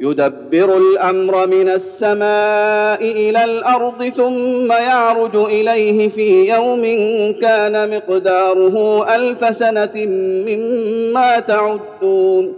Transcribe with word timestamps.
يدبر 0.00 0.76
الأمر 0.76 1.46
من 1.46 1.68
السماء 1.68 3.02
إلى 3.02 3.44
الأرض 3.44 4.08
ثم 4.16 4.72
يعرج 4.72 5.36
إليه 5.36 6.08
في 6.08 6.48
يوم 6.48 6.82
كان 7.40 7.96
مقداره 7.96 9.06
ألف 9.14 9.56
سنة 9.56 9.92
مما 10.46 11.40
تعدون. 11.40 12.52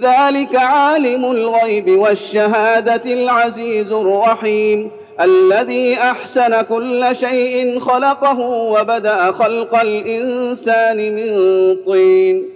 ذلك 0.00 0.56
عالم 0.56 1.24
الغيب 1.24 1.98
والشهادة 1.98 3.12
العزيز 3.12 3.92
الرحيم 3.92 4.90
الذي 5.20 5.94
أحسن 5.94 6.60
كل 6.60 7.06
شيء 7.12 7.80
خلقه 7.80 8.40
وبدأ 8.40 9.32
خلق 9.32 9.80
الإنسان 9.80 10.96
من 10.96 11.76
طين. 11.86 12.55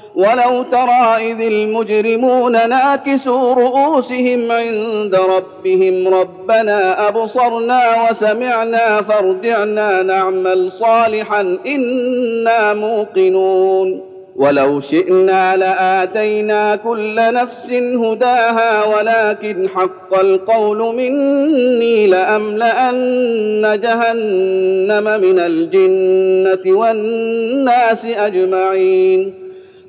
ولو 0.15 0.63
ترى 0.71 1.31
إذ 1.31 1.41
المجرمون 1.41 2.51
ناكسوا 2.51 3.53
رؤوسهم 3.53 4.51
عند 4.51 5.15
ربهم 5.15 6.13
ربنا 6.13 7.07
أبصرنا 7.07 8.09
وسمعنا 8.09 9.01
فارجعنا 9.01 10.01
نعمل 10.03 10.71
صالحا 10.71 11.57
إنا 11.67 12.73
موقنون. 12.73 14.01
ولو 14.35 14.81
شئنا 14.81 15.57
لآتينا 15.57 16.75
كل 16.75 17.15
نفس 17.15 17.71
هداها 17.73 18.97
ولكن 18.97 19.69
حق 19.69 20.19
القول 20.19 20.95
مني 20.95 22.07
لأملأن 22.07 23.79
جهنم 23.83 25.21
من 25.21 25.39
الجنة 25.39 26.77
والناس 26.77 28.05
أجمعين. 28.05 29.40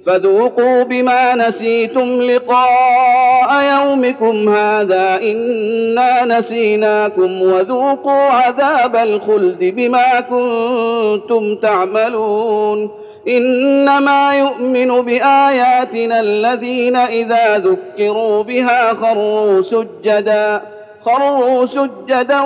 فذوقوا 0.07 0.83
بما 0.83 1.35
نسيتم 1.35 2.23
لقاء 2.23 3.63
يومكم 3.63 4.55
هذا 4.55 5.21
إنا 5.23 6.25
نسيناكم 6.39 7.43
وذوقوا 7.43 8.13
عذاب 8.13 8.97
الخلد 8.97 9.59
بما 9.59 10.21
كنتم 10.21 11.55
تعملون 11.55 12.91
إنما 13.29 14.35
يؤمن 14.39 14.89
بآياتنا 15.03 16.21
الذين 16.21 16.97
إذا 16.97 17.59
ذكروا 17.59 18.43
بها 18.43 18.95
خروا 18.95 19.63
سجدا 19.63 20.63
خروا 21.05 21.67
سجدا 21.67 22.41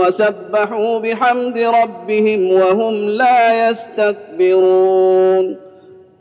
وسبحوا 0.00 0.98
بحمد 0.98 1.58
ربهم 1.58 2.52
وهم 2.52 2.94
لا 2.94 3.70
يستكبرون 3.70 5.63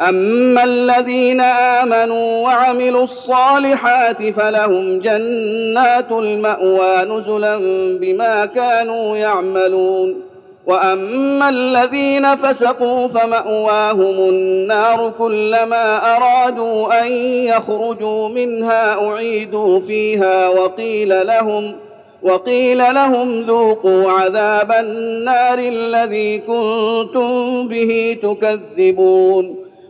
اما 0.00 0.64
الذين 0.64 1.40
امنوا 1.40 2.42
وعملوا 2.42 3.04
الصالحات 3.04 4.22
فلهم 4.36 4.98
جنات 4.98 6.12
الماوى 6.12 7.04
نزلا 7.04 7.58
بما 8.00 8.46
كانوا 8.46 9.16
يعملون 9.16 10.16
واما 10.66 11.48
الذين 11.48 12.36
فسقوا 12.36 13.08
فماواهم 13.08 14.28
النار 14.28 15.12
كلما 15.18 16.16
ارادوا 16.16 17.06
ان 17.06 17.12
يخرجوا 17.46 18.28
منها 18.28 19.08
اعيدوا 19.08 19.80
فيها 19.80 20.48
وقيل 20.48 21.26
لهم 21.26 21.76
وقيل 22.22 22.78
لهم 22.78 23.40
ذوقوا 23.40 24.10
عذاب 24.10 24.72
النار 24.72 25.58
الذي 25.58 26.38
كنتم 26.38 27.68
به 27.68 28.16
تكذبون 28.22 29.63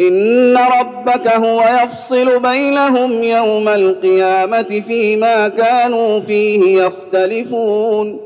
ان 0.00 0.56
ربك 0.56 1.28
هو 1.28 1.62
يفصل 1.82 2.40
بينهم 2.40 3.22
يوم 3.22 3.68
القيامه 3.68 4.82
فيما 4.88 5.48
كانوا 5.48 6.20
فيه 6.20 6.82
يختلفون 6.82 8.20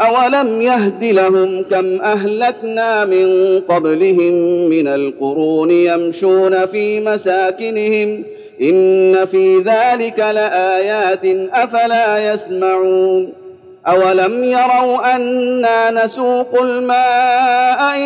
اولم 0.00 0.62
يهد 0.62 1.04
لهم 1.04 1.62
كم 1.62 2.00
اهلكنا 2.02 3.04
من 3.04 3.60
قبلهم 3.68 4.32
من 4.68 4.88
القرون 4.88 5.70
يمشون 5.70 6.66
في 6.66 7.00
مساكنهم 7.00 8.24
ان 8.62 9.26
في 9.26 9.58
ذلك 9.58 10.18
لايات 10.18 11.24
افلا 11.52 12.32
يسمعون 12.32 13.32
اولم 13.88 14.44
يروا 14.44 15.16
أنا 15.16 16.04
نسوق 16.04 16.62
الماء 16.62 18.05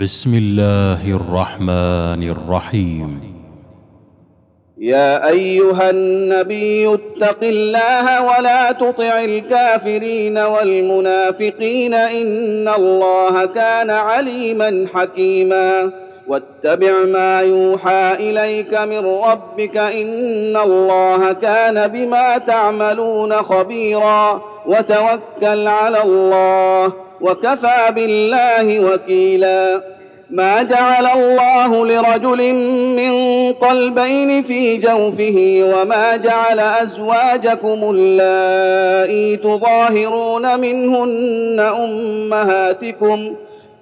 بسم 0.00 0.34
الله 0.34 1.16
الرحمن 1.16 2.30
الرحيم. 2.30 3.20
يا 4.78 5.28
أيها 5.28 5.90
النبي 5.90 6.94
اتق 6.94 7.38
الله 7.42 8.22
ولا 8.22 8.72
تطع 8.72 9.24
الكافرين 9.24 10.38
والمنافقين 10.38 11.94
إن 11.94 12.68
الله 12.68 13.44
كان 13.44 13.90
عليما 13.90 14.86
حكيما. 14.94 15.92
واتبع 16.28 16.92
ما 17.04 17.40
يوحى 17.40 18.14
إليك 18.14 18.78
من 18.80 19.06
ربك 19.06 19.76
إن 19.76 20.56
الله 20.56 21.32
كان 21.32 21.86
بما 21.88 22.38
تعملون 22.38 23.32
خبيرا 23.32 24.42
وتوكل 24.66 25.68
على 25.68 26.02
الله 26.02 26.92
وكفى 27.20 27.92
بالله 27.94 28.80
وكيلا. 28.80 29.82
ما 30.30 30.62
جعل 30.62 31.06
الله 31.06 31.86
لرجل 31.86 32.54
من 32.96 33.12
قلبين 33.52 34.42
في 34.42 34.76
جوفه 34.76 35.60
وما 35.62 36.16
جعل 36.16 36.60
أزواجكم 36.60 37.90
اللائي 37.94 39.36
تظاهرون 39.36 40.60
منهن 40.60 41.60
أمهاتكم 41.60 43.36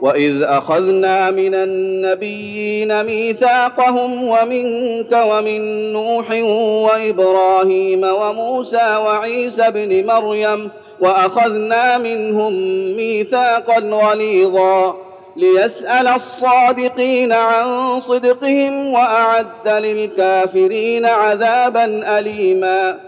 واذ 0.00 0.42
اخذنا 0.42 1.30
من 1.30 1.54
النبيين 1.54 3.04
ميثاقهم 3.04 4.28
ومنك 4.28 5.12
ومن 5.12 5.92
نوح 5.92 6.30
وابراهيم 6.90 8.04
وموسى 8.04 8.96
وعيسى 8.96 9.62
ابن 9.62 10.06
مريم 10.06 10.70
واخذنا 11.00 11.98
منهم 11.98 12.52
ميثاقا 12.96 13.78
غليظا 13.78 14.96
ليسال 15.36 16.08
الصادقين 16.08 17.32
عن 17.32 18.00
صدقهم 18.00 18.92
واعد 18.92 19.68
للكافرين 19.68 21.06
عذابا 21.06 22.18
اليما 22.18 23.07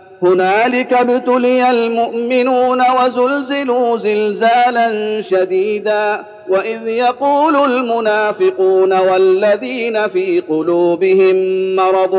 هنالك 0.23 0.93
ابتلي 0.93 1.71
المؤمنون 1.71 2.81
وزلزلوا 2.99 3.97
زلزالا 3.97 5.21
شديدا 5.21 6.23
وإذ 6.49 6.87
يقول 6.87 7.55
المنافقون 7.55 8.93
والذين 8.93 10.07
في 10.07 10.39
قلوبهم 10.39 11.35
مرض 11.75 12.15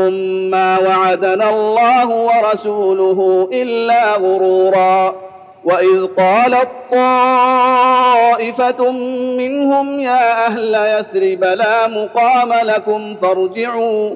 ما 0.51 0.79
وعدنا 0.79 1.49
الله 1.49 2.09
ورسوله 2.09 3.49
إلا 3.53 4.13
غرورا 4.15 5.15
وإذ 5.63 6.05
قالت 6.17 6.69
طائفة 6.91 8.91
منهم 9.37 9.99
يا 9.99 10.45
أهل 10.47 10.75
يثرب 10.75 11.43
لا 11.43 11.87
مقام 11.87 12.53
لكم 12.67 13.15
فارجعوا 13.21 14.15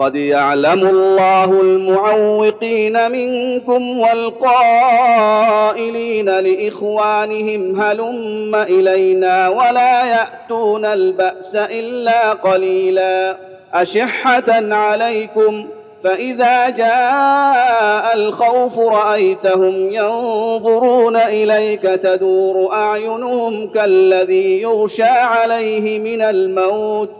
قد 0.00 0.16
يعلم 0.16 0.88
الله 0.88 1.60
المعوقين 1.60 3.10
منكم 3.12 4.00
والقائلين 4.00 5.18
لاخوانهم 6.38 7.80
هلم 7.80 8.54
الينا 8.54 9.48
ولا 9.48 10.04
ياتون 10.04 10.84
الباس 10.84 11.54
الا 11.56 12.32
قليلا 12.32 13.36
اشحه 13.74 14.44
عليكم 14.74 15.66
فاذا 16.04 16.68
جاء 16.70 18.14
الخوف 18.14 18.78
رايتهم 18.78 19.90
ينظرون 19.90 21.16
اليك 21.16 21.82
تدور 21.82 22.72
اعينهم 22.72 23.72
كالذي 23.72 24.62
يغشى 24.62 25.02
عليه 25.02 25.98
من 25.98 26.22
الموت 26.22 27.19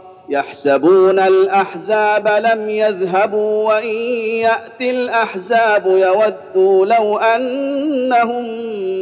يحسبون 0.31 1.19
الأحزاب 1.19 2.27
لم 2.27 2.69
يذهبوا 2.69 3.67
وإن 3.67 3.95
ياتي 4.43 4.91
الأحزاب 4.91 5.85
يودوا 5.87 6.85
لو 6.85 7.17
أنهم 7.17 8.45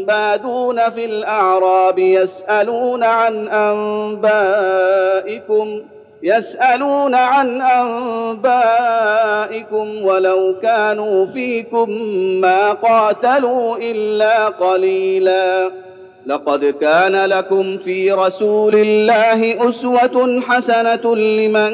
بادون 0.05 0.89
في 0.89 1.05
الأعراب 1.05 1.99
يسألون 1.99 3.03
عن 3.03 3.47
أنبائكم 4.27 5.81
يسألون 6.23 7.15
عن 7.15 7.61
أنبائكم 8.41 8.85
ولو 10.05 10.55
كانوا 10.61 11.25
فيكم 11.25 11.89
ما 12.41 12.71
قاتلوا 12.71 13.77
إلا 13.77 14.47
قليلا. 14.47 15.71
لقد 16.29 16.65
كان 16.65 17.25
لكم 17.25 17.77
في 17.77 18.11
رسول 18.11 18.75
الله 18.75 19.69
أسوة 19.69 20.41
حسنة 20.47 21.15
لمن 21.15 21.71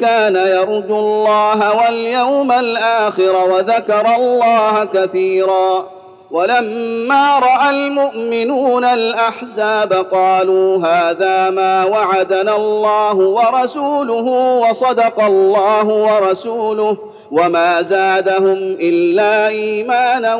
كان 0.00 0.36
يرجو 0.36 0.98
الله 0.98 1.76
واليوم 1.76 2.52
الآخر 2.52 3.50
وذكر 3.50 4.16
الله 4.16 4.84
كثيرا 4.84 5.88
ولما 6.30 7.38
رأى 7.38 7.70
المؤمنون 7.70 8.84
الأحزاب 8.84 9.92
قالوا 9.92 10.86
هذا 10.86 11.50
ما 11.50 11.84
وعدنا 11.84 12.56
الله 12.56 13.14
ورسوله 13.14 14.24
وصدق 14.70 15.20
الله 15.24 15.84
ورسوله 15.86 16.96
وما 17.30 17.82
زادهم 17.82 18.58
إلا 18.80 19.48
إيمانا 19.48 20.34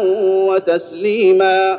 وتسليما 0.48 1.78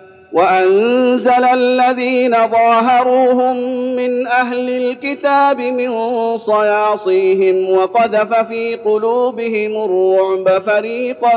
وأنزل 0.33 1.43
الذين 1.53 2.35
ظاهروهم 2.47 3.55
من 3.95 4.27
أهل 4.27 4.69
الكتاب 4.69 5.61
من 5.61 5.91
صياصيهم 6.37 7.77
وقذف 7.77 8.33
في 8.47 8.75
قلوبهم 8.75 9.83
الرعب 9.85 10.61
فريقا 10.65 11.33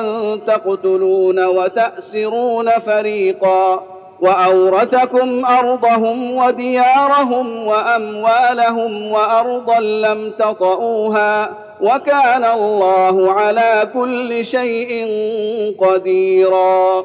تقتلون 0.47 1.45
وتأسرون 1.45 2.71
فريقا 2.71 3.83
وأورثكم 4.21 5.45
أرضهم 5.47 6.37
وديارهم 6.37 7.67
وأموالهم 7.67 9.13
وأرضا 9.13 9.81
لم 9.81 10.33
تطئوها 10.39 11.51
وكان 11.81 12.45
الله 12.45 13.33
على 13.33 13.89
كل 13.95 14.47
شيء 14.47 15.07
قديرا 15.81 17.05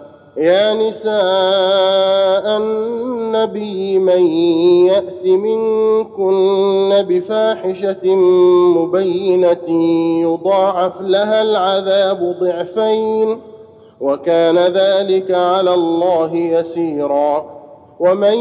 يا 0.37 0.73
نساء 0.73 2.57
النبي 2.57 3.99
من 3.99 4.21
يأت 4.87 5.25
منكن 5.25 7.05
بفاحشة 7.09 8.15
مبينة 8.77 9.69
يضاعف 10.21 11.01
لها 11.01 11.41
العذاب 11.41 12.35
ضعفين 12.41 13.39
وكان 14.01 14.57
ذلك 14.57 15.31
على 15.31 15.73
الله 15.73 16.35
يسيرا 16.35 17.45
ومن 17.99 18.37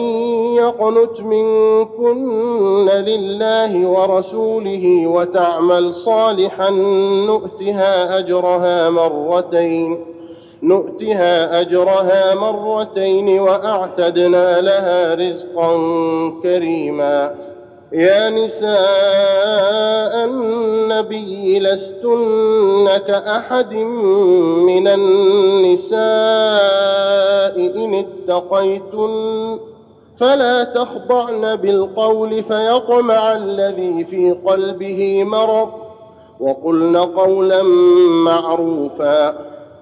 يقنت 0.56 1.20
منكن 1.20 2.88
لله 2.88 3.87
ورسوله 3.88 5.06
وتعمل 5.06 5.94
صالحا 5.94 6.70
نؤتها 7.26 8.18
أجرها 8.18 8.90
مرتين 8.90 10.10
نؤتها 10.62 11.61
أجرها 11.61 12.35
مرتين 12.35 13.40
وأعتدنا 13.40 14.61
لها 14.61 15.14
رزقا 15.14 15.73
كريما. 16.43 17.35
يا 17.93 18.31
نساء 18.31 20.25
النبي 20.25 21.59
لستن 21.59 22.88
كأحد 23.07 23.75
من 24.67 24.88
النساء 24.88 26.00
إن 27.57 28.05
اتقيتن 28.05 29.59
فلا 30.19 30.64
تخضعن 30.64 31.57
بالقول 31.57 32.43
فيطمع 32.43 33.33
الذي 33.33 34.05
في 34.05 34.37
قلبه 34.47 35.25
مرض. 35.25 35.71
وقلن 36.40 36.97
قولا 36.97 37.62
معروفا 38.25 39.35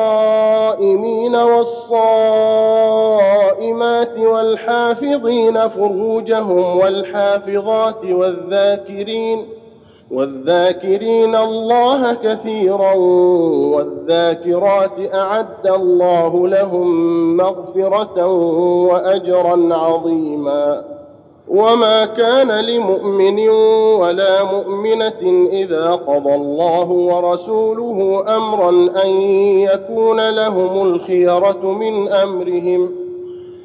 والصائمين 0.02 1.36
والصائمات 1.36 2.58
والحافظين 4.18 5.68
فروجهم 5.68 6.76
والحافظات 6.78 8.04
والذاكرين 8.04 9.61
والذاكرين 10.12 11.36
الله 11.36 12.14
كثيرا 12.14 12.94
والذاكرات 13.74 15.14
أعد 15.14 15.66
الله 15.66 16.48
لهم 16.48 16.86
مغفرة 17.36 18.26
واجرا 18.86 19.74
عظيما. 19.74 20.84
وما 21.48 22.04
كان 22.04 22.50
لمؤمن 22.50 23.48
ولا 23.98 24.44
مؤمنة 24.44 25.48
إذا 25.52 25.90
قضى 25.92 26.34
الله 26.34 26.90
ورسوله 26.90 28.24
امرا 28.36 28.70
أن 29.04 29.10
يكون 29.60 30.30
لهم 30.30 30.82
الخيرة 30.82 31.62
من 31.62 32.08
أمرهم. 32.08 33.01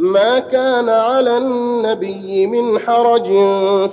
ما 0.00 0.38
كان 0.38 0.88
على 0.88 1.38
النبي 1.38 2.46
من 2.46 2.78
حرج 2.78 3.26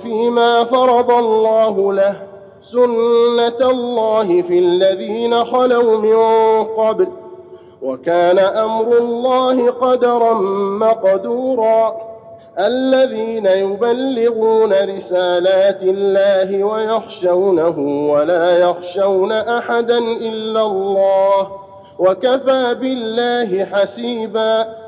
فيما 0.02 0.64
فرض 0.64 1.10
الله 1.10 1.92
له 1.92 2.16
سنة 2.62 3.70
الله 3.70 4.42
في 4.42 4.58
الذين 4.58 5.44
خلوا 5.44 5.98
من 5.98 6.16
قبل 6.64 7.08
وكان 7.82 8.38
أمر 8.38 8.98
الله 8.98 9.70
قدرا 9.70 10.34
مقدورا. 10.80 11.96
الذين 12.58 13.46
يبلغون 13.46 14.72
رسالات 14.72 15.82
الله 15.82 16.64
ويخشونه 16.64 17.78
ولا 18.12 18.58
يخشون 18.58 19.32
أحدا 19.32 19.98
إلا 19.98 20.62
الله 20.62 21.48
وكفى 21.98 22.74
بالله 22.80 23.64
حسيبا. 23.64 24.87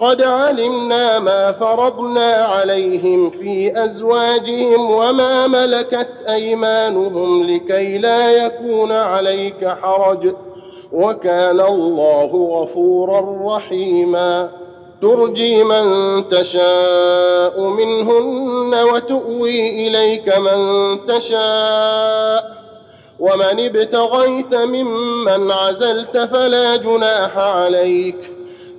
قد 0.00 0.22
علمنا 0.22 1.18
ما 1.18 1.52
فرضنا 1.52 2.32
عليهم 2.32 3.30
في 3.30 3.84
أزواجهم 3.84 4.90
وما 4.90 5.46
ملكت 5.46 6.08
أيمانهم 6.28 7.42
لكي 7.42 7.98
لا 7.98 8.30
يكون 8.46 8.92
عليك 8.92 9.68
حرج 9.82 10.34
وكان 10.92 11.60
الله 11.60 12.26
غفورا 12.26 13.56
رحيما. 13.56 14.48
ترجي 15.02 15.64
من 15.64 15.84
تشاء 16.28 17.60
منهن 17.60 18.74
وتؤوي 18.92 19.88
اليك 19.88 20.38
من 20.38 20.98
تشاء 21.06 22.54
ومن 23.20 23.60
ابتغيت 23.60 24.54
ممن 24.54 25.50
عزلت 25.50 26.18
فلا 26.18 26.76
جناح 26.76 27.38
عليك 27.38 28.33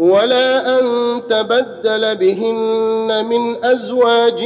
ولا 0.00 0.78
أن 0.78 0.84
تبدل 1.30 2.16
بهن 2.16 3.24
من 3.24 3.64
أزواج 3.64 4.44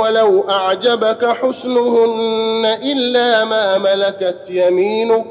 ولو 0.00 0.44
أعجبك 0.50 1.24
حسنهن 1.26 2.66
إلا 2.82 3.44
ما 3.44 3.78
ملكت 3.78 4.50
يمينك 4.50 5.26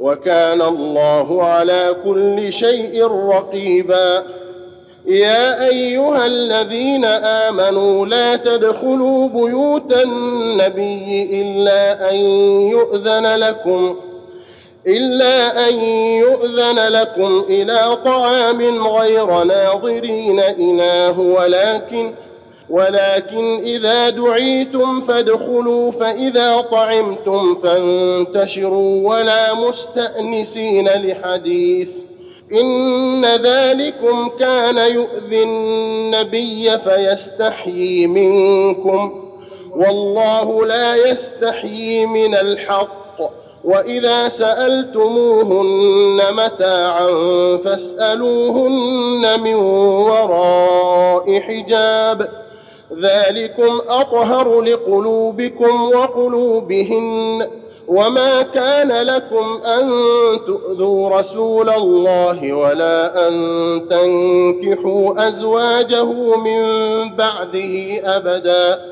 وكان 0.00 0.62
الله 0.62 1.42
على 1.44 1.96
كل 2.04 2.52
شيء 2.52 3.06
رقيبا. 3.06 4.22
يا 5.06 5.68
أيها 5.68 6.26
الذين 6.26 7.04
آمنوا 7.04 8.06
لا 8.06 8.36
تدخلوا 8.36 9.28
بيوت 9.28 9.92
النبي 9.92 11.28
إلا 11.42 12.10
أن 12.10 12.16
يؤذن 12.70 13.26
لكم 13.26 13.96
إلا 14.86 15.68
أن 15.68 15.74
يؤذن 16.18 16.78
لكم 16.78 17.44
إلى 17.48 17.98
طعام 18.04 18.86
غير 18.86 19.44
ناظرين 19.44 20.40
إناه 20.40 21.20
ولكن 21.20 22.14
ولكن 22.70 23.60
إذا 23.64 24.10
دعيتم 24.10 25.00
فادخلوا 25.00 25.92
فإذا 25.92 26.60
طعمتم 26.60 27.54
فانتشروا 27.62 29.08
ولا 29.08 29.54
مستأنسين 29.54 30.88
لحديث. 30.88 31.88
إن 32.52 33.24
ذلكم 33.24 34.30
كان 34.40 34.78
يؤذي 34.78 35.42
النبي 35.42 36.78
فيستحيي 36.78 38.06
منكم 38.06 39.22
والله 39.70 40.66
لا 40.66 41.10
يستحيي 41.10 42.06
من 42.06 42.34
الحق. 42.34 43.01
وإذا 43.64 44.28
سألتموهن 44.28 46.20
متاعا 46.32 47.08
فاسألوهن 47.64 49.40
من 49.40 49.54
وراء 49.54 51.40
حجاب. 51.40 52.28
ذلكم 53.00 53.80
أطهر 53.88 54.60
لقلوبكم 54.60 55.84
وقلوبهن. 55.84 57.46
وما 57.88 58.42
كان 58.42 58.88
لكم 58.88 59.60
أن 59.66 59.90
تؤذوا 60.46 61.18
رسول 61.18 61.70
الله 61.70 62.52
ولا 62.52 63.28
أن 63.28 63.34
تنكحوا 63.90 65.28
أزواجه 65.28 66.36
من 66.36 66.64
بعده 67.16 68.00
ابدا. 68.16 68.91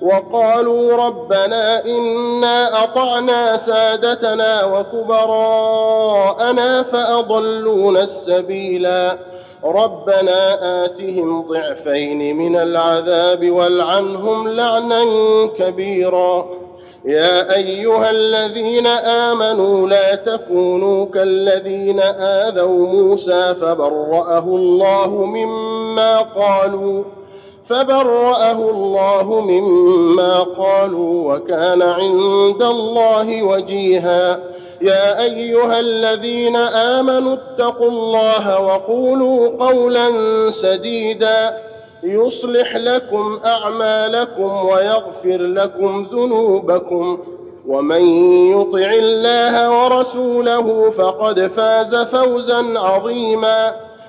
وقالوا 0.00 1.06
ربنا 1.06 1.84
إنا 1.84 2.84
أطعنا 2.84 3.56
سادتنا 3.56 4.64
وكبراءنا 4.64 6.82
فأضلونا 6.82 8.02
السبيلا. 8.02 9.18
ربنا 9.64 10.58
آتهم 10.84 11.42
ضعفين 11.42 12.36
من 12.36 12.56
العذاب 12.56 13.50
والعنهم 13.50 14.48
لعنا 14.48 15.04
كبيرا. 15.58 16.46
يا 17.04 17.54
أيها 17.54 18.10
الذين 18.10 18.86
آمنوا 18.86 19.88
لا 19.88 20.14
تكونوا 20.14 21.06
كالذين 21.06 22.00
آذوا 22.00 22.86
موسى 22.86 23.54
فبرأه 23.54 24.38
الله 24.38 25.24
مما 25.24 26.20
قالوا. 26.20 27.04
فبرأه 27.68 28.70
الله 28.70 29.40
مما 29.40 30.40
قالوا 30.42 31.34
وكان 31.34 31.82
عند 31.82 32.62
الله 32.62 33.42
وجيها. 33.42 34.38
يا 34.80 35.22
أيها 35.22 35.80
الذين 35.80 36.56
آمنوا 36.56 37.34
اتقوا 37.34 37.88
الله 37.88 38.60
وقولوا 38.60 39.66
قولا 39.66 40.10
سديدا. 40.50 41.58
يصلح 42.02 42.76
لكم 42.76 43.38
أعمالكم 43.44 44.66
ويغفر 44.66 45.42
لكم 45.42 46.06
ذنوبكم. 46.12 47.18
ومن 47.68 48.06
يطع 48.50 48.90
الله 48.92 49.84
ورسوله 49.84 50.90
فقد 50.98 51.50
فاز 51.56 51.94
فوزا 51.94 52.64
عظيما. 52.76 53.74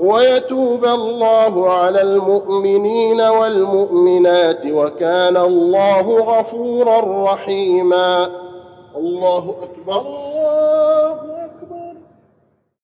ويتوب 0.00 0.84
الله 0.84 1.70
على 1.70 2.02
المؤمنين 2.02 3.20
والمؤمنات 3.20 4.66
وكان 4.66 5.36
الله 5.36 6.00
غفورا 6.00 7.32
رحيما. 7.32 8.30
الله 8.96 9.54
أكبر. 9.62 10.02